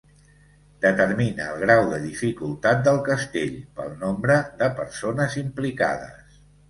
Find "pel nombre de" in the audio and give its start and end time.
3.81-4.71